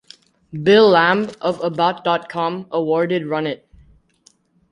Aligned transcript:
Bill 0.63 0.89
Lamb 0.89 1.29
of 1.41 1.63
About 1.63 2.03
dot 2.03 2.27
com 2.27 2.65
awarded 2.71 3.27
Run 3.27 3.45
It! 3.45 3.69